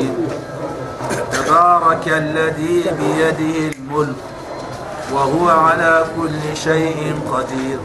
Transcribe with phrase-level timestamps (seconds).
[0.00, 0.28] الرجيم
[1.32, 4.16] تبارك الذي بيده الملك
[5.12, 7.78] وهو على كل شيء قدير.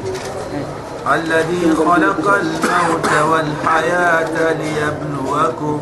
[1.13, 5.81] الذي خلق الموت والحياة ليبلوكم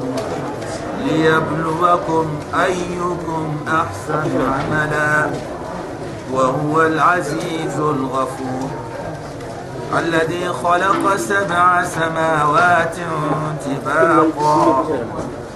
[1.05, 2.25] ليبلوكم
[2.65, 5.29] أيكم أحسن عملا
[6.31, 8.69] وهو العزيز الغفور.
[9.99, 12.95] الذي خلق سبع سماوات
[13.65, 14.85] طباقا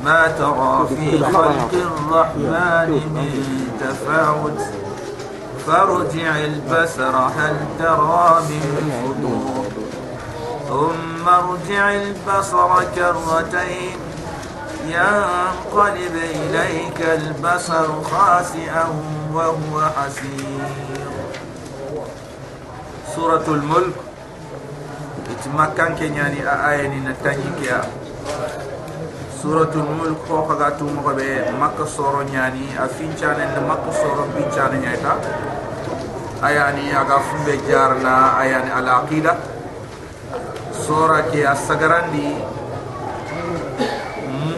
[0.03, 3.31] ما ترى في خلق الرحمن من
[3.79, 4.61] تفاوت؟
[5.67, 9.67] فارجع البصر هل ترى من فطور
[10.69, 13.97] ثم ارجع البصر كرتين
[14.87, 18.85] ينقلب إليك البصر خاسئا
[19.33, 20.67] وهو حسير.
[23.15, 23.95] سورة الملك.
[25.31, 26.87] اتمكن كنياني آية
[29.37, 33.91] suratul mulk ko ka gatu mo ko be makka soro nyani a finchane de makka
[33.93, 35.13] soro finchane nyaita
[36.41, 39.37] ayani aga fumbe jarna ayani ala aqida
[40.73, 42.57] sora ke asagarandi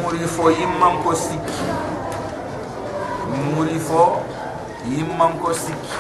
[0.10, 1.66] muri fo imam ko sikki.
[3.54, 4.26] Muri fo
[4.90, 5.98] imam ko sikki.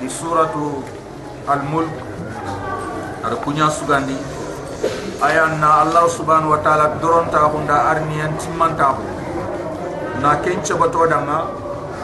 [0.00, 0.80] Di suratul
[1.44, 1.92] al mulk
[3.20, 4.16] ar kunya sugandi.
[5.22, 9.06] ayanna allah subhanahu wa ta'ala duron ta hunda dorontaxunda arniyen timmantaxu
[10.22, 11.38] na kence bato da ma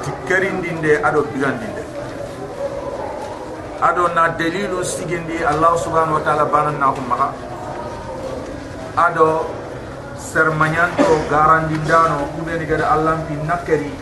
[0.07, 1.83] tikkarin dinde ado bigan dinde.
[3.83, 7.29] Ado na delilu sigindi allah subhanahu wa ta'ala banan banannaxu maxa
[8.99, 9.47] aɗo
[10.19, 13.93] sermañanto garandindano kuɓeni gada allah bin allahnpi nakkeri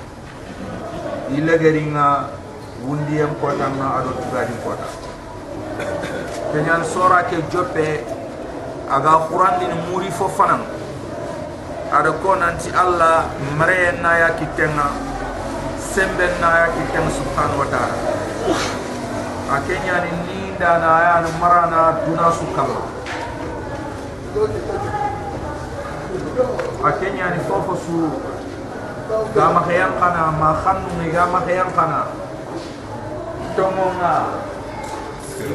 [1.37, 2.29] i legeringa
[2.85, 4.89] wundiyen kotanga ado tugadin kota.
[6.53, 8.16] Keñan sora ke jope
[8.87, 10.63] aga qur'an din muri fo fanan
[11.91, 14.91] ado ko nanti Allah mare na ya kitenga
[15.81, 17.99] sembe na ya kitenga subhanahu wa ta'ala.
[19.47, 22.83] Akenya ni ninda na aya na marana duna sukala
[26.85, 27.99] akenya ni fofo su.
[29.33, 32.11] Gama khayam kana ma khanu ni gama khayam kana.
[33.55, 34.15] Tomonga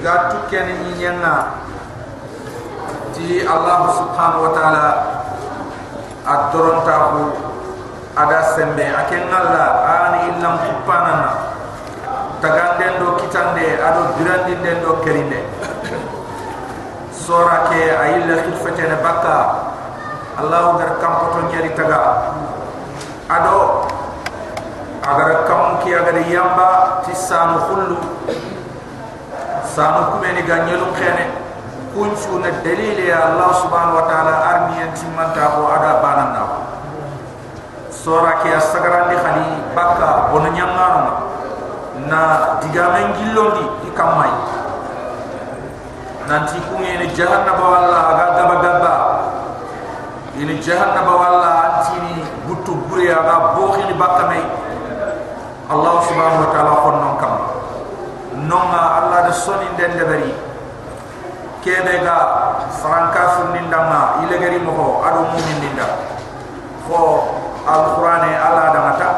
[0.02, 1.61] ga tukene ni nyenga
[3.16, 4.86] ti allah subhanahu wa taala
[6.26, 7.34] adoron tahu
[8.12, 11.32] ada sembe akenga la ani illam kupanana.
[12.42, 15.46] Taganden do kitande ado birandi den do kerinde.
[17.14, 19.70] Sora ke ayilla khifete baka
[20.42, 22.34] allah gar kam poto nyari taga.
[23.30, 23.88] Ado
[25.06, 27.98] agar kam ki agar yamba ti sanu khullu
[29.66, 31.41] sanu kumeni ganyelu khene
[31.94, 36.44] kunchu na dalile ya allah subhanahu wa taala armiyan timanta ko ada banana
[37.92, 41.32] sora ke asagarandi khali baka bono nyangaro
[42.08, 42.22] na
[42.64, 44.34] digamen gillondi ikamai
[46.26, 48.94] nanti kungi ni jahannaba walla aga gaba gaba
[50.40, 53.94] ini jahannaba walla antini butu gure aga bokhi ni.
[54.00, 54.42] Bakamai
[55.72, 57.34] Allah subhanahu wa ta'ala khonnon kam
[58.50, 60.32] nonga Allah de soni den de bari
[61.62, 62.18] kebe ga
[62.82, 65.88] franka funnin dama ilegari mo ado mumin ninda
[66.90, 67.30] fo
[67.70, 69.10] alqur'ane ala da mata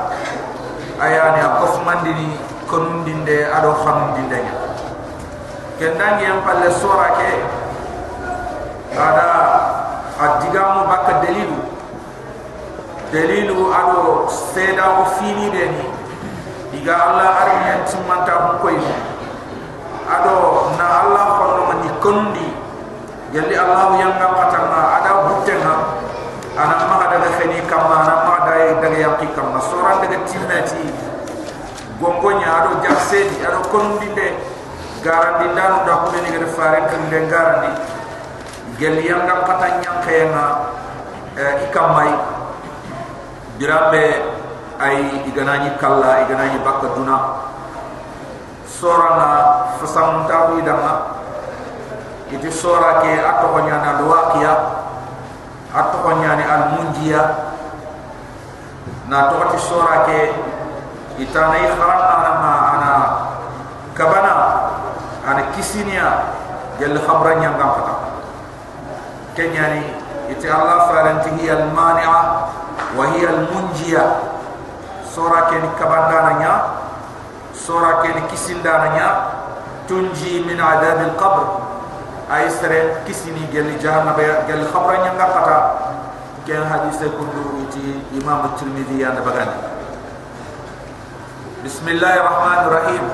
[1.00, 2.36] ayani akofmandini
[2.68, 4.56] konun dinde ado khanun dinde nya
[5.80, 7.32] kendangi yang palle sura ke?
[8.94, 9.30] Ada
[10.22, 11.60] adigamu bak dalilu
[13.10, 15.86] dalilu ado seda o fini deni
[16.70, 18.70] diga allah arni en timanta ko
[20.14, 20.38] ado
[20.78, 21.26] na allah
[22.04, 22.52] kondi
[23.32, 25.76] yalli allah yang ngapatanga ada butenga
[26.60, 30.84] ana ma daga khani kamma ana ma dai daga yaqi kamma sura daga timati
[32.04, 34.36] gongonya ado jaksedi ado konundi de
[35.00, 36.28] garandi danu da ko ni.
[36.28, 37.72] Gade fare kan de garandi
[38.76, 40.48] gel yang ngam kata nyang kayanga
[41.40, 42.12] eh, ikamai
[43.56, 44.06] birabe
[44.84, 47.18] ay iganani kalla iganani bakka duna
[48.68, 49.32] sorana
[49.80, 51.13] fasam tawi dama
[52.34, 54.54] iti sora ke atto ko nyana do waqiya
[55.70, 57.22] atto ko nyani al munjiya
[59.06, 60.34] na to ti sora ke
[61.22, 62.92] itana i kharam ana ma ana
[63.94, 64.34] kabana
[65.22, 66.34] ana kisinia
[66.82, 67.96] gel khabra nyanga pata
[69.38, 69.94] kenyani
[70.34, 72.20] ite allah faranti hi al mani'a
[72.98, 74.34] wa hi al munjiya
[75.06, 76.54] sura ken kabanda nya
[77.54, 79.08] sura ken kisinda nya
[79.86, 81.73] tunji min adab al qabr
[82.30, 82.48] ay
[83.06, 84.16] kisini gel jahannam
[84.48, 85.58] gel khabra nyanga pata
[86.48, 89.56] ken hadise kundu ti imam tirmidhi ya bagani
[91.64, 93.06] bismillahir rahmanir rahim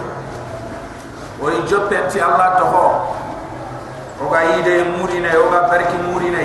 [1.42, 2.86] wa ijoppe ti allah to ho
[4.22, 6.42] o ga yide murina o ga barki murina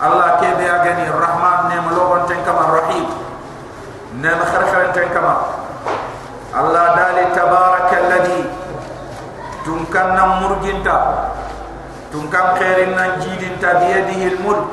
[0.00, 3.04] allah ke be agani rahman ne mo logon ten kama rahim
[4.20, 5.68] ne ma kharkhar ten kama.
[6.48, 8.08] Allah dali tabaraka
[9.68, 10.96] alladhi tun kan nam murginta
[12.10, 14.64] tun kan khairin nan jidinta bi yadihi almulk.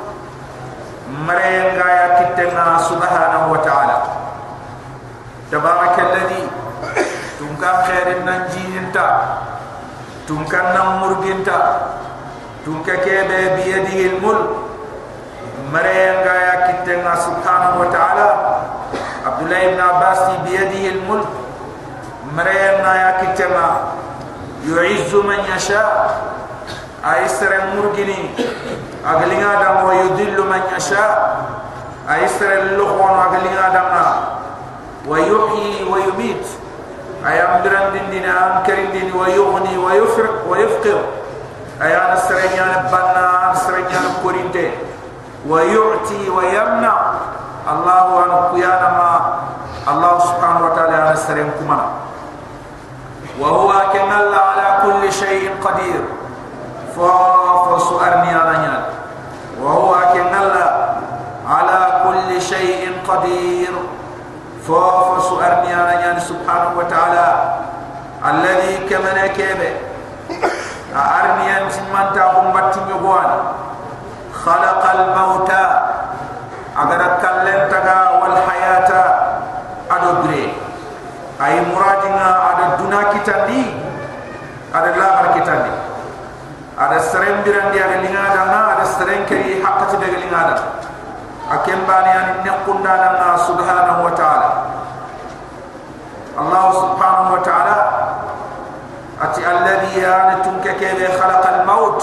[1.06, 3.97] Mare nga ya kitenga subhanahu wa ta'ala.
[5.51, 6.47] Tabaraka alladhi
[7.38, 9.07] tun kan khairin nan jidinta
[10.27, 11.59] tun kan nam murginta
[12.63, 14.71] tun ka kebe bi yadihi almulk.
[15.71, 18.27] Mare nga ya kitenga subhanahu wa ta'ala.
[19.25, 21.27] Abdullah ibn abbas bi yadihi almulk.
[22.33, 23.68] Mare nga ya kitenga
[24.65, 26.21] يعز من يشاء.
[27.06, 28.33] أيسر مرجني.
[29.06, 31.45] أغلنا دم ويدل من يشاء.
[32.09, 33.94] أيسر اللخون أغلنا دم
[35.07, 36.45] ويحيي ويميت.
[37.25, 41.01] أيام بران دين دين أيام كرين دين ويغني ويفرق ويفقر.
[41.81, 43.85] أيام السرين بنا السرين
[44.23, 44.73] كورين دين
[45.50, 46.97] ويعطي ويمنع.
[47.69, 49.13] الله أن ما.
[49.85, 51.88] الله سبحانه وتعالى السرين كمنا
[53.38, 54.45] وهو كن الله
[54.86, 56.02] كل شيء قدير.
[56.96, 58.84] فافس أرني أرنيان
[59.62, 60.70] وهو أكن الله
[61.50, 63.74] على كل شيء قدير.
[64.68, 67.28] فافس أرني أرنيان سبحانه وتعالى.
[68.26, 69.74] الذي كمن كيبه
[70.96, 73.32] أرني أنت من تقوم باتنجوان
[74.46, 75.52] خلق الموت.
[76.78, 78.92] أغرق اللنتغا والحياة.
[79.92, 80.54] أدبري
[81.46, 83.66] أي مرادنا أددنا كتابي
[84.73, 85.73] ada labar kitandi
[86.75, 90.56] ada serem birandi ada lingada na ada serem keri hakati de lingada
[91.50, 94.50] akem bani an nekunda na subhanahu wa ta'ala.
[96.35, 97.75] Allah subhanahu wa ta'ala
[99.23, 102.01] ati alladhi an tunka kebe khalaqa al-maut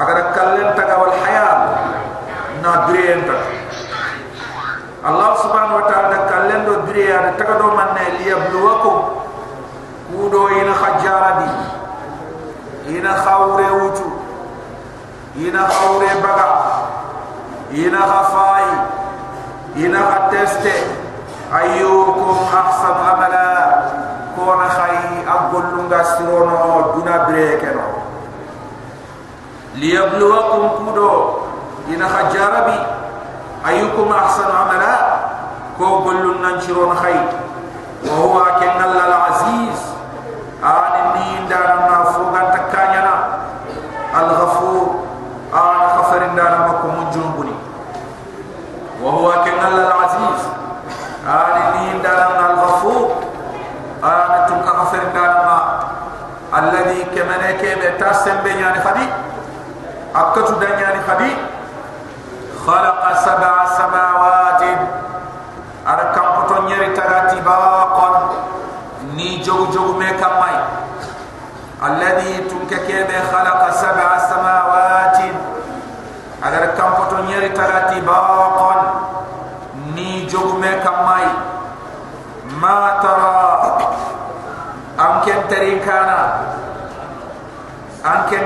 [0.00, 1.60] agar kallen taga wal hayat
[2.64, 3.36] na birenta
[5.04, 9.27] Allah subhanahu wa ta'ala kallen do birya taga do manne liyabluwakum
[10.08, 14.08] kudo ina khajara di ina khawre wutu
[15.36, 16.48] ina khawre baga
[17.76, 18.68] ina khafai
[19.84, 20.74] ina khateste
[21.52, 23.48] ayyukum ahsan amala
[24.32, 24.96] kona khay
[25.28, 27.86] agolunga sirono duna brekeno
[29.76, 31.12] liyabluwakum kudo
[31.92, 32.76] ina khajara bi
[33.68, 34.92] ayyukum ahsan amala
[35.76, 37.16] ko golun nan sirono khay
[38.08, 39.37] wa huwa aziz ani
[41.58, 41.97] cara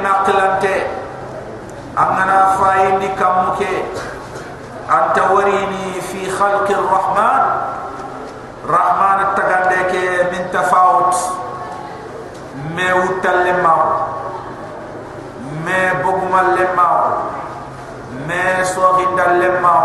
[0.00, 0.74] naqlante
[1.96, 3.72] angana fayni kamuke
[4.88, 7.42] antawarini fi khalqi arrahman
[8.64, 11.12] rahman tagade ke min tafawut
[12.74, 13.82] me wutal le maw
[15.64, 16.96] me bogumal le maw
[18.26, 19.84] me sohindal le maw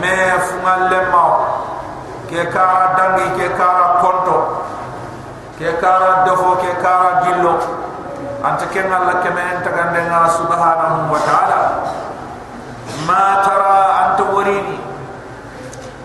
[0.00, 1.30] me fungal le maw
[2.28, 4.38] ke kara dangi ke kara konto
[5.58, 7.54] ke kara defo ke kara gillo
[8.44, 11.60] أنت كن الله كما أنت كن الله سبحانه وتعالى؟
[13.08, 14.78] ما ترى أنت وريني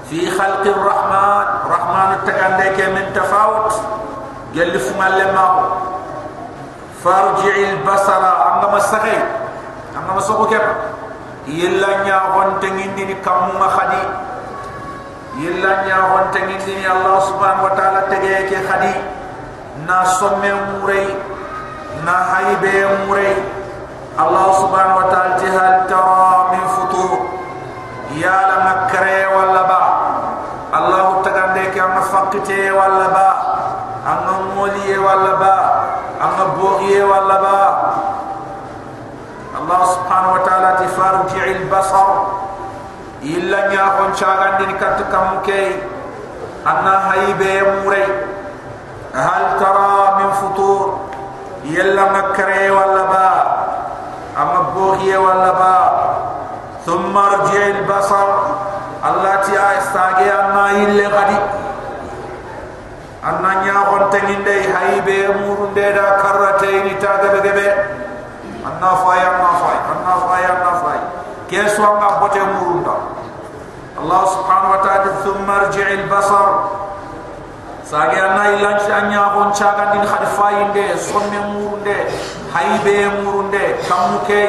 [0.09, 3.73] في خلق الرحمن رحمن تكن لك من تفاوت.
[4.55, 5.47] قال لفما لما
[7.03, 8.23] فارجع البصر.
[8.23, 9.17] أنا مستغي
[9.99, 10.65] أنا مستغي كم
[11.47, 14.03] يلا نيا غنتين دين كم مخدي
[15.37, 18.95] يلا نيا غنتين دين الله سبحانه وتعالى تجيك خدي.
[19.87, 21.07] ناس من موري.
[25.89, 27.17] Tara min futur
[28.21, 29.81] ya la makre wala ba
[30.77, 33.27] allah tagande ke am faqite wala ba
[34.05, 35.55] am moliye wala ba
[36.21, 37.57] am bogiye wala ba
[39.57, 42.13] allah subhanahu wa ta'ala tifarji al basar
[43.25, 45.83] illa nya hon chagan din kat kam ke
[46.69, 47.51] anna haybe
[47.81, 48.05] muray
[49.17, 51.08] hal tara min futur
[51.69, 53.29] يلا مكره ولا با.
[54.41, 55.75] أما بوخيه ولا با.
[56.85, 58.27] ثم رجع البصر.
[59.05, 61.39] الله تي استاغي أما يلي غدي.
[63.23, 64.73] أنا نيا اون غنتين دي.
[64.73, 67.69] هايبي مورون دي دا كرتين تاغبي غبي
[68.65, 70.99] أنا فاي أنا فاي أنا فاي أنا فاي.
[71.49, 72.87] كيسوا ما بوتي مورون
[74.01, 76.45] الله سبحانه وتعالى ثم رجع البصر.
[77.89, 81.97] Sage anna ilan chanya on chaga din khad fayinde sonne murunde
[82.53, 84.43] haybe murunde kamuke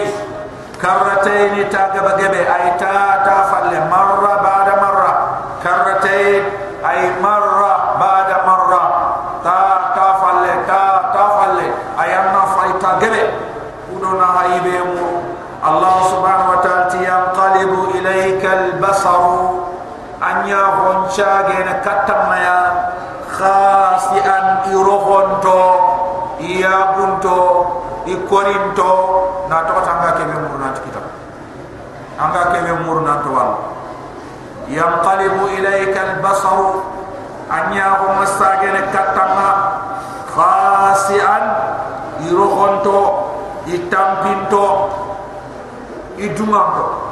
[0.77, 5.13] karratayn taga bagebe ay ta falle marra ba'da marra
[5.65, 6.53] karratayn
[6.85, 8.85] ay marra ba'da marra
[9.41, 9.59] ta
[9.97, 10.83] ta falle ta
[11.17, 11.67] ta falle
[11.97, 13.25] ay anna fayta gebe
[13.97, 15.09] udona haybe mu
[15.65, 19.25] Allah subhanahu wa ta'ala yanqalibu ilayka al-basar
[20.21, 22.57] anya hon chaga na katamaya
[23.41, 25.61] khasian irohonto
[26.45, 27.41] iya bunto
[28.05, 28.93] ikorinto
[29.49, 31.09] na to tanga ke be murna kitab
[32.21, 33.53] anga ke be murna to wal.
[34.71, 36.85] Yanqalibu ilayka albasar
[37.49, 39.49] anya hum masagene katama
[40.29, 41.45] khasian
[42.29, 43.01] irohonto
[43.65, 44.67] itampinto
[46.21, 47.09] idunganto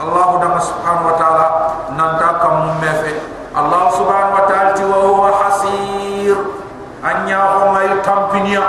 [0.00, 1.46] Allah subhanahu wa ta'ala
[1.98, 6.36] nanta kam mefe الله سبحانه وتعالى وهو حصير
[7.06, 8.66] أن يقوم يتمبنيا.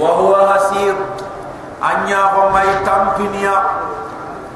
[0.00, 0.94] وهو حصير
[1.84, 3.56] أن يقوم يتمبنيا.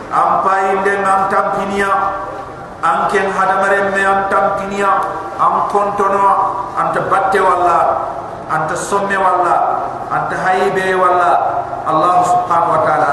[0.08, 1.92] أم باين دين أم تمبنيا
[2.80, 4.92] أم كن هدمرين من أم تمبنيا
[5.36, 6.32] أم كنتنوا
[6.80, 7.82] أنت باتي والله.
[8.48, 9.58] أنت سمي والله.
[10.16, 11.36] أنت هاي بي والله.
[11.92, 13.12] الله سبحانه وتعالى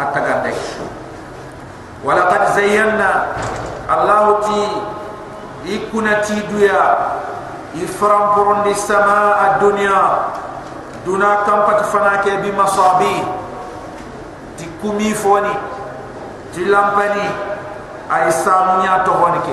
[0.00, 0.60] أتقدش
[2.04, 3.10] ولقد زينا
[3.90, 4.62] الله تي
[5.64, 6.96] يكون تي دويا
[7.74, 10.02] يفرم برون دي سماء الدنيا
[11.06, 11.60] دونا كم
[11.92, 13.16] فناك بمصابي
[14.58, 15.54] تي كومي فوني
[16.54, 17.28] تي لامباني
[18.12, 19.48] اي سامونيا توهونيك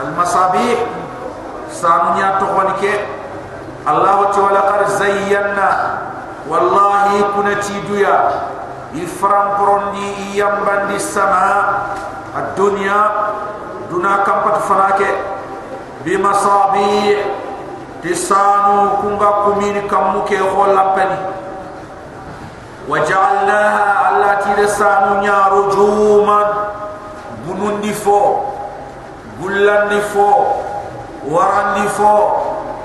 [0.00, 0.76] المصابي
[1.72, 2.84] سامونيا توهونيك
[3.88, 5.70] الله تي ولقد زينا
[6.48, 7.04] والله
[7.36, 8.16] كنا تي دويا
[8.94, 11.64] يفرم برون دي يمبان دي سماء
[12.36, 13.10] الدنيا
[13.90, 15.00] دنا كم تفناك
[16.04, 17.18] بمصابيح
[18.04, 21.18] تسانو كونغا كومين كموكي خولا بني
[22.88, 26.40] وجعلناها التي تسانو نيا رجوما
[27.46, 28.36] بنون فو
[29.40, 30.32] بلاندي فو
[31.28, 32.18] وراندي فو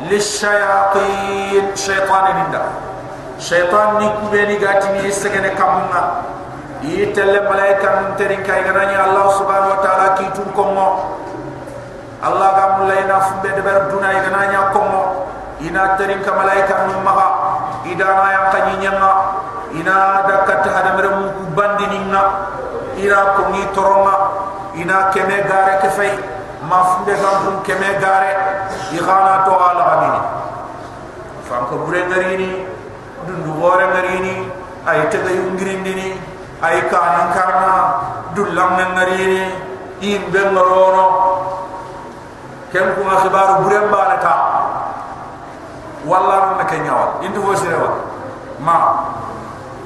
[0.02, 2.62] للشياطين شيطان نندا.
[3.40, 6.12] شيطان نكوبيني غاتمي سكنه كمنا
[6.84, 10.64] itelle malaika mun terin kay ganani allah subhanahu wa ta'ala ki tun ko
[12.20, 14.82] allah ga mun layna fu be de berduna ay ganani ko
[15.64, 17.28] ina terin ka malaika mun ma ha
[17.88, 18.84] idana ya tanyi
[19.80, 19.96] ina
[20.28, 22.04] dakat hadam re mun ku bandini
[23.00, 24.16] ira ko ni toroma
[24.76, 26.12] ina keme gare ke fay
[26.68, 28.32] ma fu be ga mun keme gare
[28.92, 30.12] i gana to ala ga ni?
[31.54, 32.66] Ko bure ngari
[33.30, 34.42] dundu gore ngari
[34.90, 36.33] ay tege yungirindini
[36.64, 37.76] ay kanan karna
[38.32, 39.52] dullam ngarini
[40.00, 41.06] in be ngorono
[42.72, 44.36] kem ko ma khibaru burem ba ta
[46.08, 47.92] walla na kenya wa intu fo sire wa
[48.64, 48.78] ma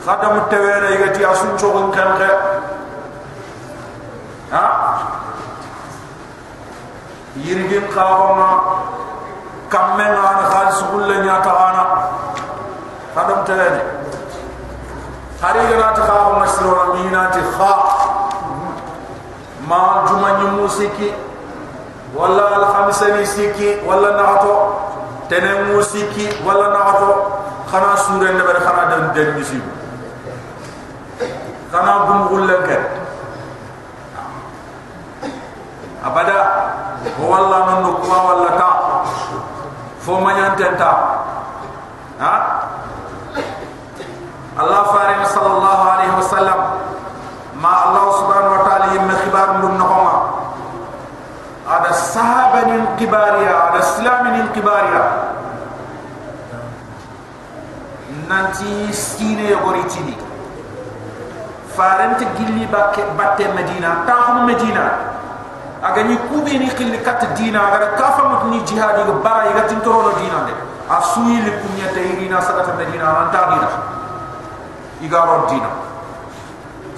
[0.05, 2.31] khadam tewere yati asun chogon kan khe
[4.53, 4.65] ha?
[7.38, 8.50] Yirgin khawama
[9.69, 11.84] kamme ngana khalis kulle nya tawana
[13.17, 13.97] khadam tewere
[15.41, 18.08] خارجنا تخاف مسرور مينا تخاف
[19.70, 21.12] ما جمعي موسيقي
[22.15, 24.53] ولا الخمسة نسيكي ولا نعطو
[25.29, 27.12] تنم موسيقي ولا نعطو
[27.72, 29.62] خنا سورة نبر خنا دن دن نسيب
[31.74, 32.82] خنا قم غلن كر
[36.06, 36.41] أبدا
[37.22, 38.70] هو الله من نقوى ولا تا
[40.08, 40.91] فما ينتن تا
[42.22, 42.34] ها
[44.58, 46.60] Allah farid sallallahu alaihi wasallam
[47.62, 49.88] ma Allah subhanahu wa ta'ala yimma khibar ndum no
[51.68, 55.04] ada sahaba ni kibaria ada islam ni kibaria
[58.26, 60.16] nanti sine yogori tini
[61.76, 65.14] farante gilli bakke batte medina tahum medina
[65.84, 69.70] aga ni kubi ni khilli kat dina aga kafa mut ni jihadi ga bara ga
[69.70, 70.54] tintoro dina de
[70.90, 73.70] asui li kunya tayirina sagata medina anta dina
[75.02, 75.71] igaro dina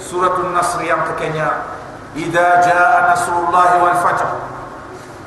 [0.05, 1.51] سورة النصر يام كينيا
[2.15, 4.25] إذا جاء نصر الله والفتح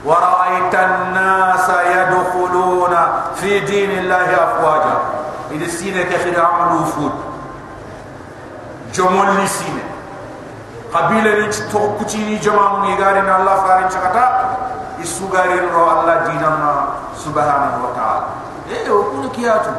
[0.06, 2.94] ورأيت الناس يدخلون
[3.34, 4.96] في دين الله أفواجا
[5.50, 7.12] إذا سينة كخير عمل وفود
[8.94, 9.84] جمال لسينة
[10.94, 14.26] قبيلة نتوقع كتيني جمال نيغارين الله فارن شكتا
[14.98, 16.74] isugarin ro Allah dinama
[17.14, 18.26] subhanahu wa ta'ala
[18.66, 19.70] eh o kunu kiyatu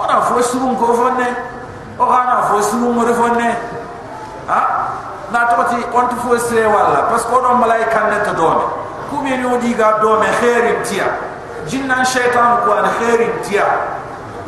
[0.00, 1.28] wala fo surum ko fonne
[2.00, 3.48] o hana fo surum mo fonne
[4.48, 4.60] ha
[5.30, 8.64] na toti on to fo sere wala parce que on malaika ne to dome
[9.10, 11.06] ku be no diga dome khairin tiya
[11.68, 13.66] jinnan shaytan ko an khairin tiya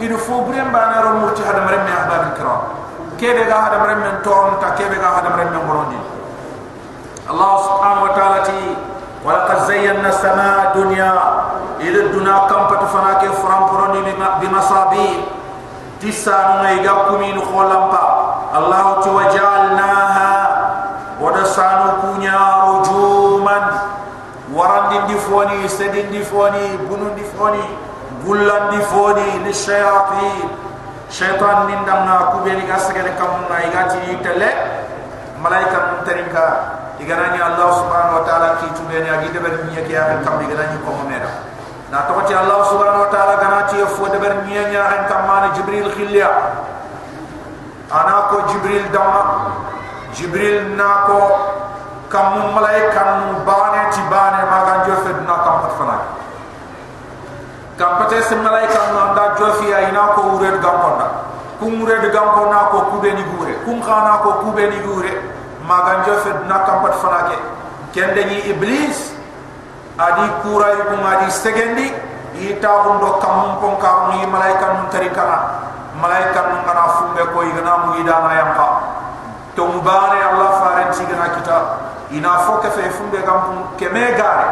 [0.01, 2.61] idu fo bremba na ro murti hada maremme ahbab kiram
[3.21, 6.01] kebe ga hada maremme ton ta kebe ga hada maremme ngorondi
[7.29, 8.59] Allah subhanahu wa ta'ala ti
[9.23, 11.13] ولقد زينا السماء الدنيا
[11.81, 14.03] إلى الدنيا كم بتفنا كيف فرامبروني
[14.43, 15.15] بمصابيح
[16.03, 18.03] tisanu ngai gakumi nu kholampa
[18.51, 20.31] Allah tuwajalnaha.
[21.23, 22.35] Wada sanu kunya
[22.67, 23.65] rujuman
[24.51, 27.63] warandi difoni sedin difoni bunun difoni
[28.27, 29.55] gullan difoni ni
[31.13, 34.51] syaitan nindam na kubeni ga segala kamuna iga ti itele
[35.39, 36.45] malaika terinka
[36.97, 40.79] igana Allah subhanahu wa ta'ala ki tumeni agi debe dunia ki akan kam igana ni
[41.07, 41.52] mera
[41.93, 45.53] na to ti allah subhanahu wa ta'ala ganati fo de ber nya ahen kam mana
[45.53, 46.25] jibril khilya.
[47.93, 49.53] Ana ko jibril dama.
[50.17, 51.21] Jibril na ko
[52.09, 55.97] kam malaika bane ti bane maga jo fed na kam pat fana
[57.77, 61.09] kam pate se malaika nu anda jo fi ay na ko ured gam konda
[61.61, 63.53] kum ured gam konda ko kubeni gure.
[63.69, 65.13] Kum khana ko kubeni gure.
[65.69, 67.37] Magan jo fe na kampat fanake
[67.93, 69.12] kende ni iblis
[69.99, 71.93] adi kurai bu madi segendi
[72.39, 75.25] ita hundo kam pon ka ni malaika nun tarika
[76.01, 78.69] malaika nun kana fumbe ko igana mu ida na yampa
[79.53, 81.59] to mubare allah faren sigana kita
[82.11, 84.49] ina foke fe fumbe gam pun keme gare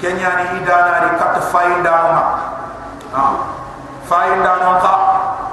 [0.00, 2.22] kenya ni ida na ri kat fainda ma
[3.12, 3.24] ha.
[4.08, 4.94] Non ka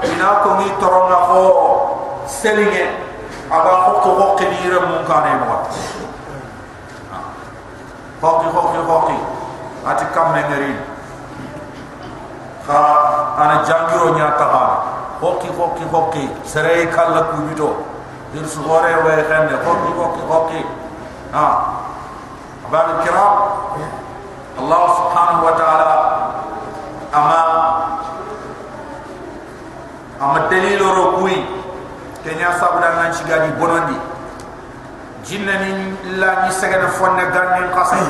[0.08, 1.44] ina ko ni toronga ho
[2.24, 2.88] selinge
[3.52, 5.68] aba hokko hokki ni re mun kane mo
[8.22, 9.18] hokki hokki hokki
[9.86, 10.74] ati kam me ngari
[12.68, 12.80] ha
[13.38, 14.64] ana jangiro nya ta ha
[15.22, 17.70] hokki hokki hokki sere kala ku bito
[18.34, 19.56] dir su hore we khande.
[19.64, 20.62] Hokki hokki hokki
[21.32, 21.46] ha.
[22.68, 23.34] Abal kiram.
[24.56, 25.96] Allah subhanahu wa ta'ala
[27.12, 27.40] ama
[30.20, 31.44] ama dalilo ro kuyi
[32.24, 34.00] kenya sabuda nan shiga di bonondi
[35.26, 35.72] jinna ni
[36.22, 38.06] la ni sega na fonne ganni qasay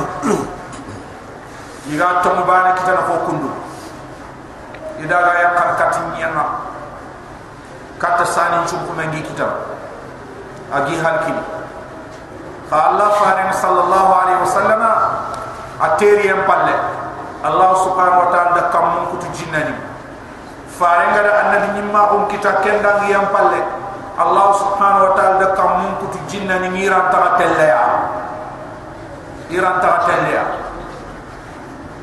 [1.88, 3.50] yiga to bana kita na kundu
[5.00, 6.76] ida ga ya kar kati nyama
[8.00, 9.48] kata sani chumpu mengi kita
[10.76, 11.32] agi halki
[12.68, 14.82] fa allah farin sallallahu alaihi wasallam
[15.80, 16.76] ateri en palle
[17.48, 19.76] allah subhanahu wa ta'ala kam kutu jinna ni
[20.76, 23.85] farin ga annabi nyimma um kita kendang yang palle
[24.21, 27.83] الله سبحانه وتعالى كم من كتو جنة نيران تغتليا
[29.51, 30.45] إيران تغتليا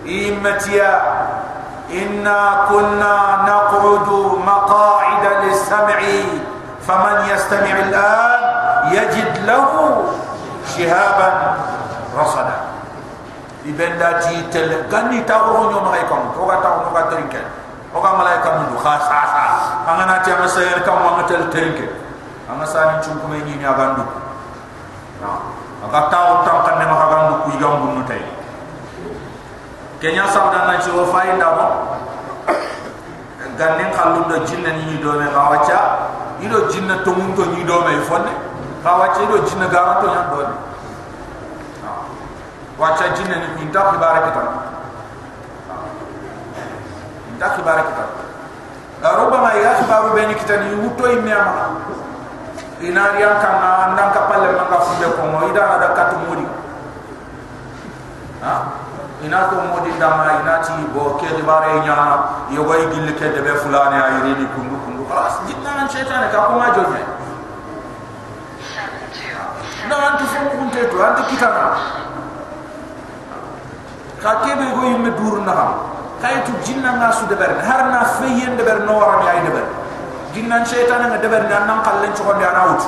[0.06, 0.92] إيمتيا
[1.92, 3.16] إنا كنا
[3.48, 4.10] نقعد
[4.48, 6.00] مقاعد للسمع
[6.88, 8.42] فمن يستمع الآن
[8.92, 9.68] يجد له
[10.78, 11.30] شهابا
[12.20, 12.58] رصدا
[13.68, 17.04] ibn da ti tel ganni ta ko nyo ma ko ko ga ta ko ga
[17.12, 17.42] trinke
[17.92, 19.44] ko ga malaika mundu khasa sa
[19.92, 22.01] angana ti ama sayer kam wa ngatel trinke
[22.52, 24.04] anga sani chunku me ni aga ndu
[25.22, 25.30] na
[25.86, 28.24] aga taw taw kan ne ma aga ndu ku yam bu nu tay
[30.00, 31.66] kenya sa da na ci wo fay nda mo
[33.58, 35.80] gannen khallu do jinna ni ni do me ga wacha
[36.40, 38.32] ido jinna to mun to ni do me fonne
[38.84, 40.56] ga wacha ido jinna ga to yan do me
[42.78, 44.48] wacha jinna ni ni tak barakatan
[47.40, 48.10] tak barakatan
[48.98, 51.38] ربما يا اخبار بينك تاني وتو يميا
[52.83, 56.47] ina riyan kan na andan ka palle ma ko mo ida ada katu modi
[58.43, 58.55] ha?
[59.23, 61.97] Ina ko modi dama ina ti bo ke de bare nya.
[62.51, 64.75] Yo goy gil ke de be fulane ay ri ni kundu.
[64.83, 67.03] Kundu khalas jinna nan shaytan ka ko ma jojme
[69.89, 71.65] na antu fu kun te to antu kitana
[74.23, 75.67] ka ke be go yimme dur na ha
[76.23, 79.27] kay tu jinna nga su de ber har na feyen de ber no wara mi
[79.29, 79.67] ay de ber
[80.33, 82.83] jinnan shaytan nga deber ni annam kallen ci ko bi ana wut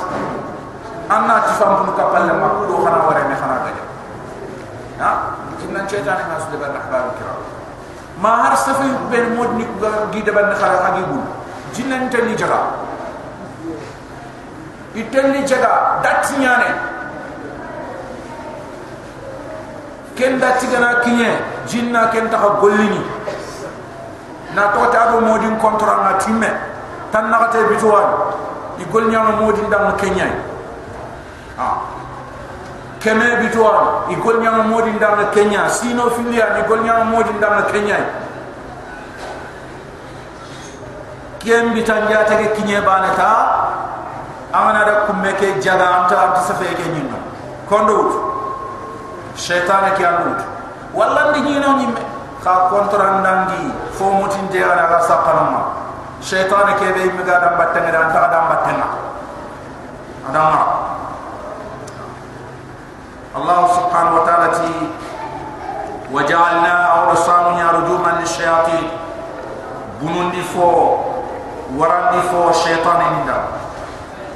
[1.09, 3.83] anna ci fam ko kapal ma ko do xana wara me xana gaja.
[5.01, 5.11] Ha?
[5.61, 7.39] Jinnan shaytan nga su deber rahbar kiram
[8.21, 11.21] ma har safi ben mod ni ko gi deber ni xala hagi bul
[11.73, 12.59] jinnan te ni jaga
[14.95, 16.69] itelli jaga datti nyane
[20.15, 21.31] ken datti gana kinye
[21.67, 23.03] jinna ken ta gollini
[24.55, 26.74] na to ta do modin kontra na timme
[27.15, 28.35] tan na te bituwan
[28.75, 30.27] i gol nyama modin dam kenya
[31.55, 31.79] ah.
[32.99, 35.69] Keme bituwan i gol modin dam kenya.
[35.71, 36.59] Sino filia?
[36.59, 38.03] Ni gol nyama modin dam kenya
[41.39, 43.31] kiem bitan jata ke kinye banata
[44.49, 47.21] amana da kumme ke jaga anta anta safe ke nyinno
[47.69, 48.13] kondo wut
[49.37, 50.41] shaytan ke andut
[50.89, 52.01] walla ndi nyino nyimme
[52.41, 55.84] ka kontra ndangi fo mutin de ana ga sapanama
[56.22, 58.86] shaytan ke be mi ga dam batte ngada anta dam batte na
[60.28, 60.62] adama
[63.30, 64.74] Allah subhanahu wa ta'ala ti
[66.10, 68.86] وجعلنا أورصان رجوما للشياطين
[70.02, 70.66] بنوندي فو
[71.78, 73.38] ورندي فو شيطان ندا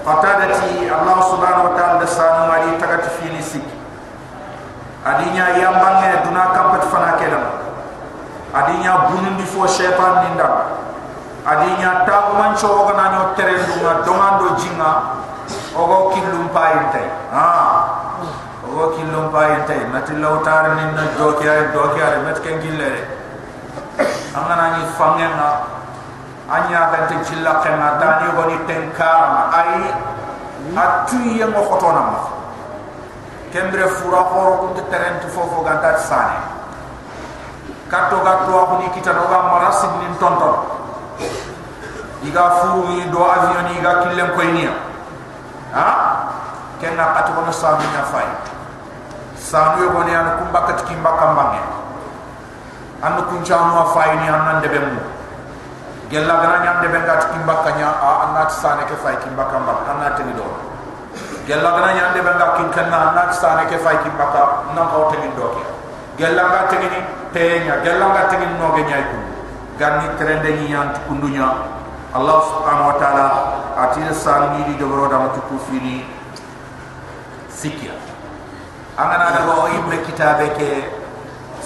[0.05, 3.65] fatadati allah subhanahu wa ta'ala sanu mari tagat fini sik
[5.01, 7.41] adinya yambange duna kampat fana kelam
[8.53, 10.77] adinya bunundi fo shaytan ninda
[11.46, 14.92] adinya tabu mancho ogana nyo terendu nga domando jinga
[15.76, 17.46] ogo killum payinte ha.
[18.70, 23.02] Ogo killum payinte nati lawtar ninna dokiya dokiya met ken gillere
[24.36, 25.50] angana ni fangenga
[26.50, 29.90] anya gante jilla kenna dani goni tenkara ay
[30.76, 32.20] atu ye mo khotona ma
[33.50, 36.38] kembre fura khoro kunte terent fofo ganta sane
[37.90, 40.79] katto gatto wa ni kita do gam marasib nin tonton
[42.24, 44.74] iga furu ni do avion ni ga killen koy niya
[45.74, 45.88] ha?
[46.80, 48.28] Kenna katto ko sa mi na fay
[49.36, 51.62] sanu yo goni an kumbakat kimbaka mbange
[53.04, 55.00] an kuncha no fay ni an nan de bemu
[56.10, 60.18] gella gana nyam de benga kimba kanya a anat sane ke fay kimba kamba anat
[60.26, 60.48] ni do
[61.46, 65.12] gella gana nyam de benga kin kanna anat sane ke fay kimba ka na ko
[65.12, 65.64] te ni do ke.
[66.18, 66.90] Gella ga te ni
[67.32, 69.18] te nya gella ga te ni no ge nyai ku
[69.78, 71.48] ganni trende ni yant kundunya
[72.14, 73.28] allah subhanahu wa taala
[73.78, 76.06] ati san ni di dobro da matu fini
[77.54, 77.94] sikia
[78.98, 80.72] angana da go imme kitabe ke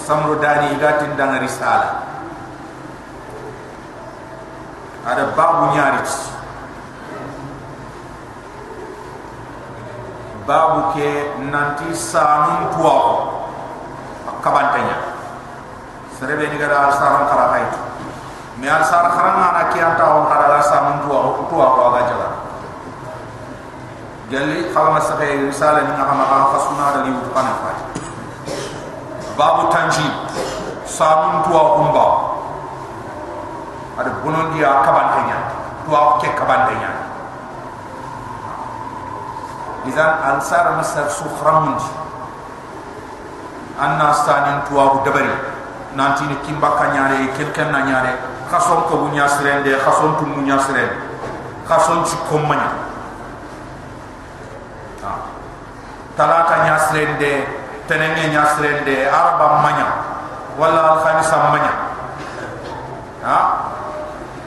[0.04, 2.04] samru dani gatin risala.
[5.04, 6.08] Ada babu nyarit
[10.48, 12.96] babu ke nanti sanun tuwa
[14.44, 14.96] kabantanya
[16.16, 17.64] serebe ni gara saran kara hay
[18.60, 22.28] me al sar kharan na ki anta on kara sanun tuwa tuwa ko ga jala
[24.30, 27.70] gali khama sabe risala ni ngama ka khasuna da liwu kana fa
[29.36, 30.06] babu tanji
[30.86, 32.06] sanun tuwa umba.
[33.94, 35.38] Ada bonon dia kaban tanya
[35.86, 36.90] tua ke kaban tanya
[39.86, 41.78] izan ansar masar suframun
[43.78, 45.30] anna stanin tua bu dabari
[45.94, 50.86] nanti ni kimba kanyare kelken na nyare khason ko bu nyasrende khason tu mu nyasren
[51.66, 52.70] khason ci komanya
[56.14, 57.42] talata nyasrende
[57.90, 59.88] tenenge nyasrende araba manya
[60.54, 61.74] wala al khamisa manya
[63.26, 63.38] ha?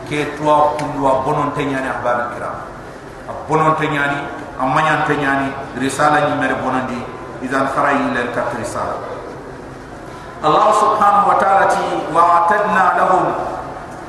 [0.08, 2.56] Ke tuwa kulwa bonon tenyani ahbar kiram
[3.28, 4.24] a bonon tenyani
[4.56, 5.52] a manyan tenyani
[5.84, 6.96] risala ni mere bonon di
[7.44, 9.04] idan kharayi len kat risala
[10.40, 11.84] Allah subhanahu wa ta'ala ti
[12.16, 13.57] wa lahum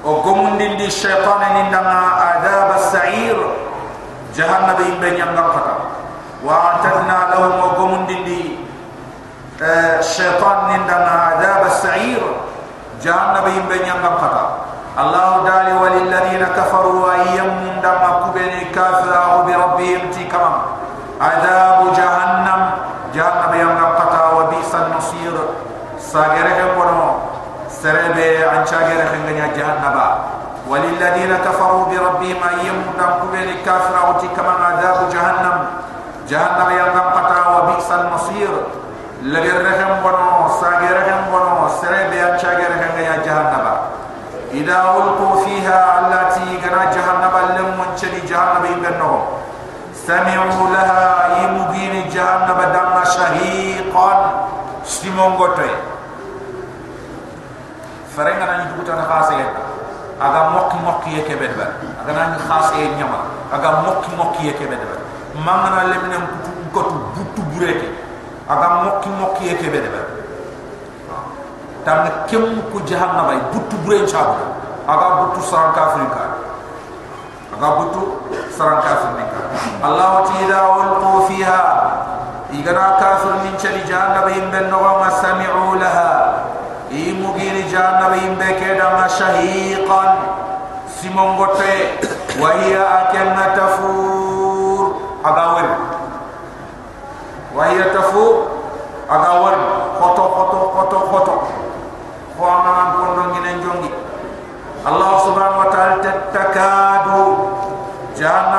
[0.05, 3.37] وقوم دي الشيطان عندما عذاب السعير
[4.37, 5.67] جهنم بين بين ينقطع
[6.45, 8.57] وأعتدنا لهم وقوم دي
[9.99, 12.21] الشيطان عندما عذاب السعير
[13.03, 14.49] جهنم بين بين ينقطع
[14.99, 20.55] الله دالي وللذين كفروا وأيام من عندما كبني كافروا بربهم تكرم
[21.21, 22.71] عذاب جهنم
[23.15, 25.33] جهنم ينقطع وبئس النصير
[25.99, 27.15] ساجره ونو
[27.83, 29.97] سربي عن شاجر خنجا جهنم.
[30.69, 35.57] وللذين كفروا بربهم أيهم نمكبين الكافر أوتي كما عذاب جهنم.
[36.29, 38.49] جهنم يلقم قطع وبئس المصير.
[39.23, 43.67] لغرهم ونو ساغرهم ونو سرب يا شاجر يا جهنم.
[44.53, 49.23] إذا ألقوا فيها التي غنا جهنم لم منشن جهنم يبنهم.
[50.07, 54.11] سمعوا لها يمبين جهنم دم شهيقا.
[54.85, 55.98] سيمون قطعي.
[58.19, 59.47] farenga nani duguta na khase ya
[60.19, 61.67] aga mokki mokki ya kebe ba
[62.03, 63.19] aga nani khase ya nyama
[63.55, 64.97] aga mokki mokki ya kebe ba
[65.47, 67.89] mangana lemne kutu kutu butu bureke
[68.51, 70.03] aga mokki mokki ya kebe ba
[71.87, 72.43] tamne kem
[72.75, 74.43] ku jahanna bay butu bure chaabu
[74.91, 76.25] aga butu sarang kafir ka
[77.55, 78.03] aga butu
[78.51, 79.41] sarang kafir ka
[79.87, 80.59] allah ti ila
[81.31, 81.61] fiha
[82.51, 86.28] igana kafir min chali jahanna bay no ma sami'u laha
[87.79, 90.11] imugiri jahannam yimbe ke da ma shahiqan
[90.91, 91.75] simon gote
[92.41, 95.71] wa hiya akanna tafur agawel
[97.55, 98.35] wa hiya tafur
[99.09, 99.59] agawel
[99.99, 101.35] khoto khoto khoto khoto
[102.38, 103.91] ko amanan kondo ngine jongi
[104.87, 107.23] allah subhanahu wa ta'ala tattakadu
[108.19, 108.59] jahannam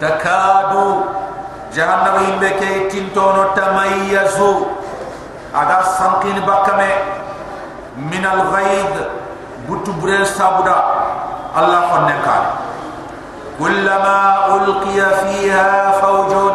[0.00, 1.04] takadu
[1.72, 4.66] jahannama himɓe ke tintono tamayyazu
[5.54, 6.90] ada sankini bakkame
[7.96, 8.94] min alghaid
[9.68, 10.76] buttu bure sabuda
[11.56, 12.50] allah fonne kaani
[13.58, 14.16] kullama
[14.56, 15.66] ulqiya fiha
[16.00, 16.54] fawjun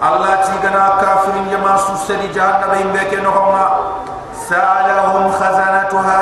[0.00, 3.66] allah tigana kafirin jama susedi jahannama himɓe ke nogonga
[4.48, 6.20] salahum khazanatuha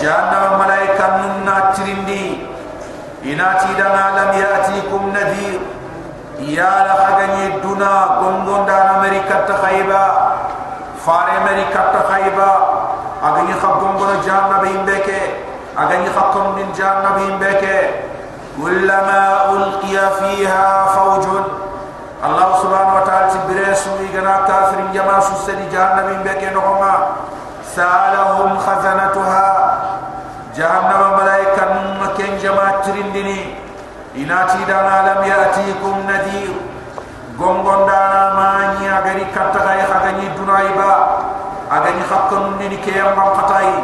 [0.00, 2.53] jahannama malaika nunna tirindi
[3.24, 5.60] inati dana lam yatikum nadhir
[6.44, 10.02] ya la khagani duna gongon da amerika ta khayba
[11.00, 12.48] fare amerika ta khayba
[13.24, 15.20] agani khabgon gono janna be imbeke
[15.76, 17.76] agani khabkon din janna be imbeke
[18.60, 21.44] kullama ulqiya fiha fawjun
[22.24, 26.94] allah subhanahu wa ta'ala tibresu igana kafirin jama susedi janna be imbeke no ma
[27.74, 29.46] سالهم خزنتها
[30.56, 31.02] جهنم
[32.24, 33.40] كن جماعة ترندني
[34.16, 36.54] إناتي دانا لم يأتيكم نذير
[37.34, 40.90] gongon dana mani agari kattaga ya khagani dunai ba
[41.66, 43.74] agani khakkan ni ke yamba khatai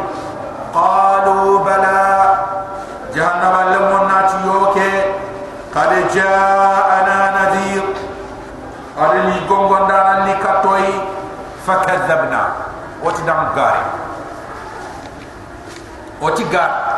[0.71, 1.99] qalu bala
[3.11, 4.91] jahannam lam nati yoke
[5.75, 7.83] qad jaana nadhir
[8.95, 10.87] ari gongon dana ni kattoi
[11.67, 12.71] fakadzabna
[13.03, 13.83] wati dam gari
[16.23, 16.90] wati gari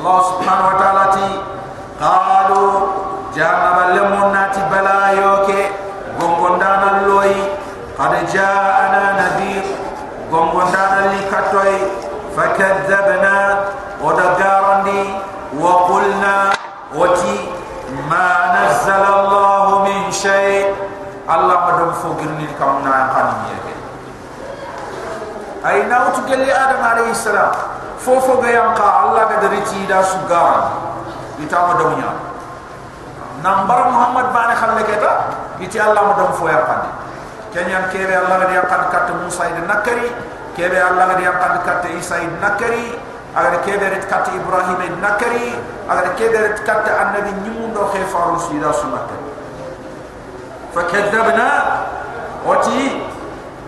[0.00, 1.28] Allah subhanahu wa ta'ala ti
[2.00, 2.64] qalu
[3.36, 5.76] jama balmun nati bala yoke
[6.16, 7.36] gongondana loyi
[8.00, 9.60] qad ja'ana nadir
[10.32, 11.84] gongondana li katoy
[12.32, 13.36] fakadzabna
[14.00, 15.20] oda garandi
[15.60, 16.48] wa qulna
[16.96, 17.52] wati
[18.08, 20.64] ma nazzala Allah min shay.
[21.28, 23.68] Allah madam fogirni kamna qaniyya
[25.60, 27.69] ay nawtu gelli adam alayhi salam
[28.00, 30.72] fofo ga yanka allah ga dariti da su gara
[31.36, 32.10] ita ma dawnya
[33.44, 35.12] nambar muhammad bani khalle keta
[35.60, 36.90] iti allah ma dam fo yakandi
[37.52, 40.08] kenyan kebe allah ga yakandi kat musa id nakari.
[40.54, 42.94] Kebe allah ga yakandi kat isa id nakari.
[43.30, 45.54] Agar kebe ret kat ibrahim id nakari.
[45.86, 49.28] Agar kebe ret kat annabi nyimundo khifaru sida su nakari
[50.74, 51.48] fakadzabna.
[52.46, 53.02] Wati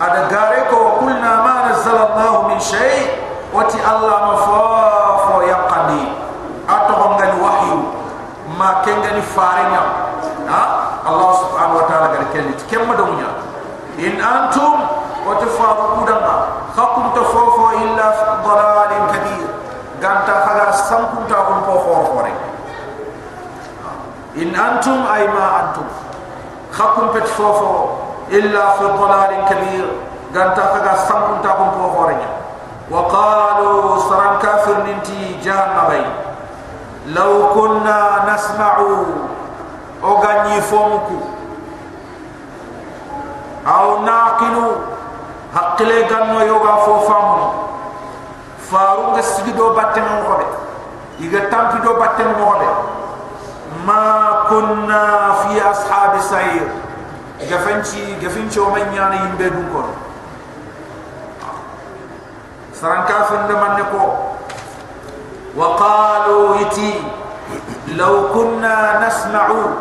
[0.01, 3.22] ada gare ko kulna ma nazzal Allah min shay
[3.53, 6.01] Wati Allah mafafo ya kandi
[6.65, 7.79] Atau hongani wahyu.
[8.57, 9.83] Ma kengani farinya.
[10.49, 10.63] Ha?
[11.03, 13.29] Allah subhanahu wa ta'ala Gari kendit Kema dunia
[13.99, 14.83] In antum
[15.23, 18.07] Wati fawo kudama Khakum tafofo illa
[18.43, 19.47] Dalalim kadir
[20.01, 22.27] Ganta khala Sankum ta'un pofofo
[24.35, 25.87] In antum Ay ma antum.
[26.73, 28.01] Khakum petfofo
[28.33, 29.85] Illa fi dalalim kadir
[30.33, 32.42] Ganta khala Sankum ta'un pofofo Ganta
[32.92, 36.04] وقالوا سران كافر ننتي جهنم
[37.06, 38.00] لو كنا
[38.34, 38.76] نسمع
[40.04, 41.20] أغني فومكو
[43.66, 44.56] أو ناقل
[45.56, 47.50] حق لي غنو يوغا فوفامو
[48.70, 50.44] فاروغ سيدو باتن مغبي
[51.20, 52.68] إذا تامبي دو باتن مغبي
[53.86, 54.04] ما
[54.50, 56.68] كنا في أصحاب سعير
[57.46, 59.86] gafanci gafinci o man nyana yimbe dun ko
[62.83, 64.35] saran kafin da man ko
[65.55, 66.99] wa qalu iti
[67.95, 69.79] law kunna nasma'u.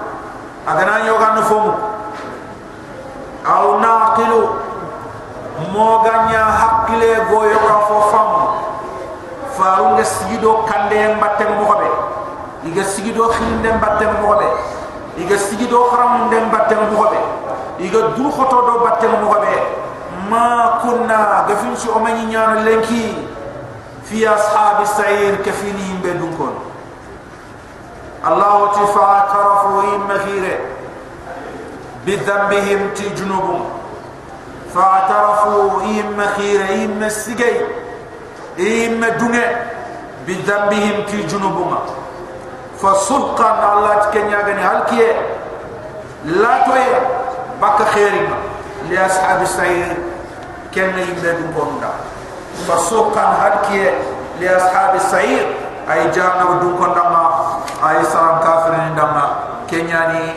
[0.63, 1.75] Agana yo gan fom
[3.43, 4.43] aw naqilu.
[5.75, 8.31] Mo ganya hakile go yo ka fo fam
[9.59, 11.91] faru nga sigido kande mbatte mo hobe
[12.71, 14.47] iga sigido khinde mbatte mo hobe
[15.19, 17.19] iga sigido kharam mbatte mo hobe
[17.83, 19.55] iga dul khoto do batte mo gobe
[20.33, 23.15] ما كنا غفل شو من نيان لنكي
[24.05, 26.55] في أصحاب السعير كفينهم كون
[28.27, 30.59] الله تفا اعترفوا إما خيره
[32.07, 33.65] بذنبهم تجنبهم.
[34.75, 37.61] فاعترفوا إما خيره إما السجي
[38.59, 39.47] إما دونة.
[40.27, 41.77] بذنبهم تجنبهم.
[42.83, 45.13] فصدقا الله تكنيا هل كي؟
[46.25, 46.85] لا توي.
[47.63, 48.37] بك خيرنا
[48.91, 49.97] لأصحاب السعير
[50.75, 51.91] كان يبدأ دونكوندا
[52.69, 53.91] فسوقا هكي
[54.41, 55.57] لأصحاب السعير.
[55.93, 57.59] أي جانا ودونكوندا ما.
[57.89, 59.27] أي سلام كافرين دما
[59.71, 60.33] كنياني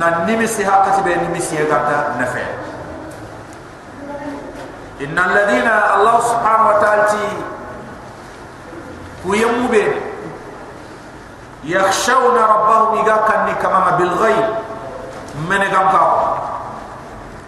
[0.00, 2.46] ننمسي هاكتي بنمسي هاكتا نفع.
[5.00, 7.04] إن الذين الله سبحانه وتعالى
[9.26, 9.74] ويمو
[11.64, 14.48] يخشون ربهم إذا كان كما بالغيب.
[15.50, 15.90] من قام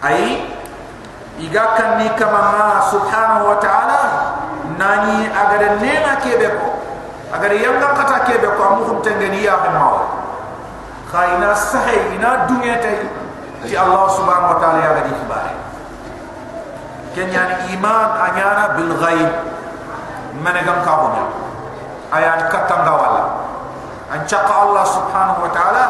[0.05, 0.43] أي
[1.37, 4.01] igakan ni kama ma subhanahu wa ta'ala
[4.77, 6.81] nani agare nena kebe ko
[7.29, 10.01] agare yanga kata kebe ko amu hum tengeni ya ma
[11.07, 13.05] khaina sahi ina dunya tay
[13.63, 15.53] ti allah subhanahu wa ta'ala ya gadi khibare
[17.13, 19.31] kenya iman anyana bil ghaib
[20.41, 21.25] menegam ka bonya
[22.17, 23.23] ayan katanga wala
[24.09, 25.85] an chaqa allah subhanahu wa ta'ala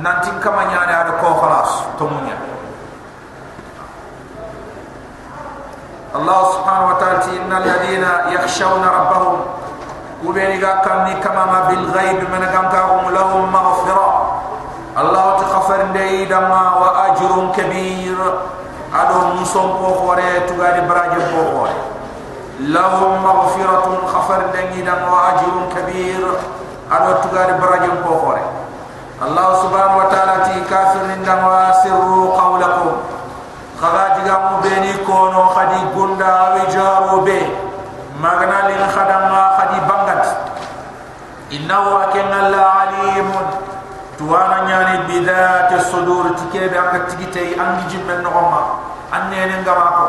[0.00, 1.36] nanti kama nyane ada ko
[6.24, 9.36] الله سبحانه وتعالى إن الذين يخشون ربهم
[10.24, 12.72] وبينك كان كما ما بالغيب من كان
[13.12, 14.08] لهم مغفرة.
[14.96, 18.16] الله تغفر ديدما وأجر كبير.
[18.94, 21.78] أدو مسوم بوخوري تغاري براج بوخوري
[22.60, 26.24] لهم مغفرة خفر ديدما وأجر كبير.
[26.92, 28.44] أدو تغاري براج بوخوري
[29.28, 30.36] الله سبحانه وتعالى
[30.72, 32.92] كافر دما سروا قولكم.
[42.50, 43.46] La alimun.
[44.18, 48.60] Tuwana nyani bidat sudur tikebe anga tigite angi jimme no ma
[49.10, 50.06] anne ne ngama ko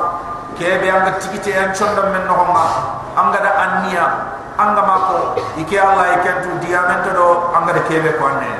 [0.62, 2.65] kebe anga tigite an chonda men no ma
[3.17, 4.06] anga da anniya
[4.62, 5.15] anga ma ko
[5.58, 8.52] ike allah ikentu diamento do anga da kebe ko anne.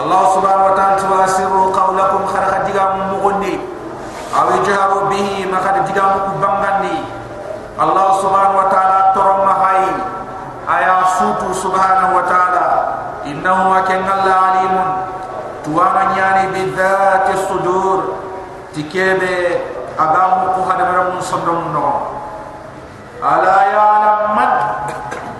[0.00, 3.60] Allah subhanahu wa ta'ala tuwasiru qawlakum kharaqa digam mugondi
[4.32, 7.04] aw jaharu bihi ma ku bangandi
[7.80, 8.95] allah subhanahu wa ta'ala
[18.76, 19.56] tikebe
[19.96, 21.88] agamu ku hadamara mun sondom no
[23.24, 24.52] ala ya lam man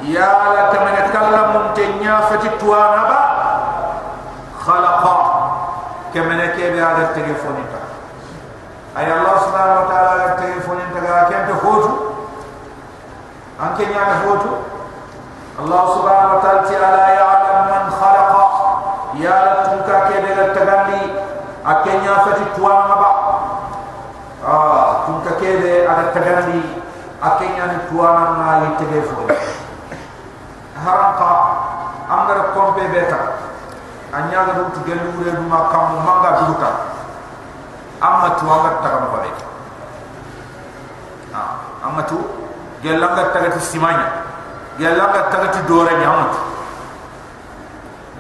[0.08, 0.24] ya
[0.56, 3.20] la kama kallamun tenya fati tuwana ba
[4.64, 5.16] khalaqa
[6.16, 7.84] kama kebe ada telefoni ta
[8.96, 11.92] ay allah subhanahu wa ta'ala telefoni ta ga kente hoju
[13.60, 14.52] anke nyana hoju
[15.60, 17.26] allah subhanahu wa ta'ala ti ala ya
[19.16, 19.36] ya
[19.68, 21.00] tunka ke de tagandi
[21.64, 23.15] akenya fati tuwa ba
[25.96, 26.60] ada tagandi
[27.24, 29.24] akenya ni tuwa na yi tege fo
[30.84, 31.30] haranka
[32.12, 33.18] angara kompe beta.
[34.12, 36.70] Anya ga dum tugelu re dum kam manga duruta
[38.00, 39.30] amma tuwa ga tagam be
[41.32, 42.20] ah amma tu
[42.84, 44.24] gelanga tagati simanya.
[44.78, 46.38] Gelanga tagati dore nyamatu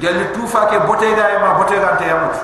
[0.00, 2.36] jalli tufa ke bote ga ma bote ga te yamut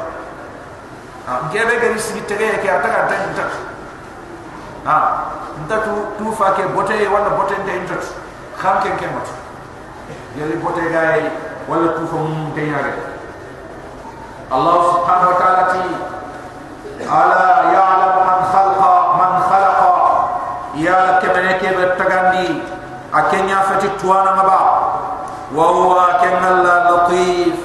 [1.27, 3.45] ha gebe gari sigi tege ke ataka ta inta
[4.85, 4.99] ha
[5.65, 8.05] nta tu tu fa ke bote e wala bote nta en tot
[8.61, 9.29] kham ken ken mot
[10.39, 11.31] yeli bote gay
[11.69, 12.93] wala tu fa mum te yare
[14.51, 15.85] allah subhanahu wa ta'ala ti
[17.07, 19.93] ala ya'lam man khalqa man khalqa
[20.87, 22.49] ya ke bene ke betagandi
[23.13, 24.61] akenya fati tuana maba
[25.53, 27.61] wa huwa kenna latif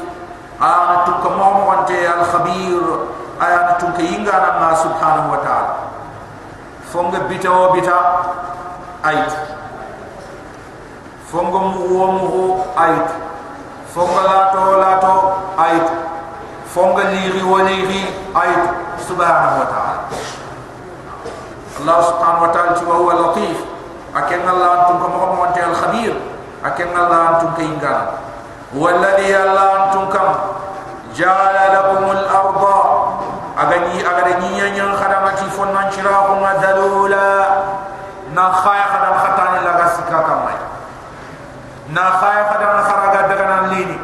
[0.60, 2.84] ana tu kamo wante al khabir
[3.40, 5.47] ayatu ke inga na subhanahu wa ta'ala
[6.92, 7.98] fonga bita o bita
[9.04, 9.32] ait.
[11.28, 12.44] Fonga mu wo mu ho
[12.80, 13.08] ait.
[13.92, 15.14] Fonga la to la to
[15.60, 15.88] ait.
[16.72, 18.02] Fonga li ri wo li ri
[18.36, 18.64] ait.
[19.04, 20.04] Subhanahu wa ta'ala.
[21.78, 23.58] Allah subhanahu wa ta'ala huwa al latif.
[24.16, 26.16] Akan allah antum ko mo wonte al khabir.
[26.64, 28.28] Akan allah antum ke ingal
[28.76, 30.32] alladhi allah antum kam.
[31.16, 32.80] Ja'ala lakum al arda
[33.58, 37.28] agani agani nyanya khadamati fon man chira ko madalula
[38.34, 40.58] na khaya khadam khatani la gasika kamai.
[41.90, 43.98] Na khaya khadam kharaga daga nan lini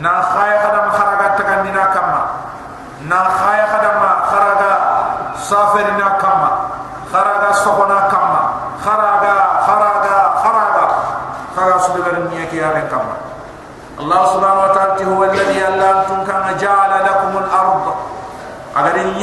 [0.00, 2.22] na khaya khadam kharaga tagandina kama
[3.10, 3.98] na khaya khadam
[4.30, 4.70] kharaga
[5.36, 6.50] saferina kama
[7.12, 8.01] kharaga sokona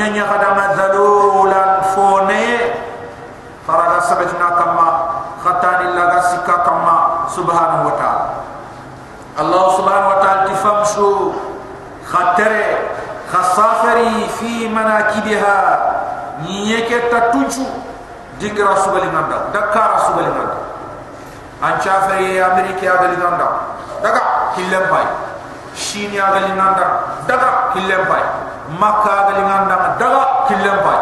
[0.09, 2.57] من يخدم ذلولا فوني
[3.67, 4.87] فرغا سبتنا كما
[5.45, 6.95] خطان الله سكا كما
[7.29, 8.25] سبحانه وتعالى
[9.39, 11.31] الله سبحانه وتعالى تفمشو
[12.09, 12.65] خطره
[13.33, 15.57] خصافري في مناكبها
[16.41, 17.65] نيكي تتوشو
[18.41, 20.51] دقرا سبلنان دكارا سبلنان
[21.61, 23.47] an chafari amerika ya gali nan da
[23.99, 25.03] daga killen bai
[25.75, 26.87] shi ne ya gali nan da
[27.27, 28.23] daga killen bai
[28.77, 31.01] makka gali nganda daga killem bay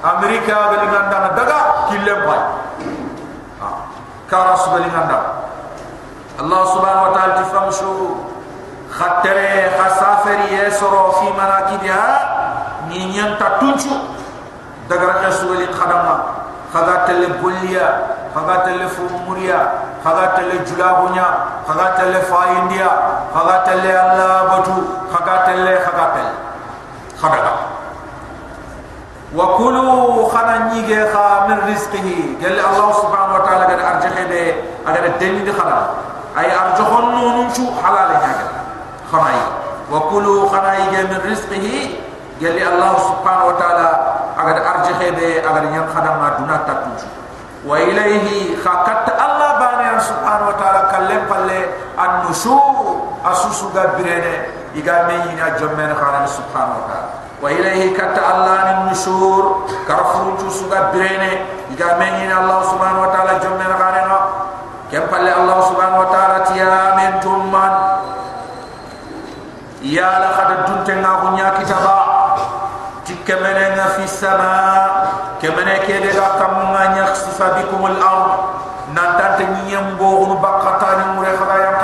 [0.00, 1.58] amerika ya gali nganda daga
[1.92, 2.42] killem bay
[4.32, 5.44] kara subali nganda.
[6.40, 7.92] Allah subhanahu wa ta'ala tifamshu
[8.88, 12.08] khatere khasaferi yesoro fi manakibiha
[12.88, 13.92] ni nyanta tunchu.
[14.88, 16.42] Daga ra subali khadama
[16.72, 17.86] khaga tele bolliya
[18.32, 19.60] khaga tele fumuriya
[20.00, 21.28] khaga tele julabunya
[21.68, 22.88] khaga tele faindia
[23.30, 24.76] khaga tele allah batu
[25.12, 25.76] khaga tele
[27.22, 27.54] khaga tele khadaga
[29.32, 32.36] wa kulu khana nyige kha min rizqihi.
[32.42, 34.42] Gal allah subhanahu wa ta'ala gad arjahe be
[34.82, 35.94] agada deni di khada
[36.34, 38.46] ay arjahon nunun chu halal nyaga
[39.06, 39.32] khana
[39.88, 41.76] wa kulu khana yige min rizqihi.
[42.42, 43.88] Gal allah subhanahu wa ta'ala
[44.34, 47.06] agar arjihe be agar nyam khadam ma duna tatu
[47.62, 49.42] wa ilayhi khakat allah
[54.74, 57.10] igame ina jomen khana subhanahu wa ta'ala.
[57.42, 61.44] Wa ilayhi katta allah min nushur karfuju suga birene.
[61.74, 64.18] Igame ina allah subhanahu wa ta'ala jomen khana no
[64.92, 67.74] kem palle allah subhanahu wa ta'ala tiya min tumman
[69.82, 71.96] ya la khad dunte na ko nya kitaba
[73.08, 74.52] tikemene na fi sama
[75.40, 78.30] kemene ke de ga kam nga nya khsifa bikum al ard.
[78.92, 81.81] Nan tante nyem bo bakata ni mure khada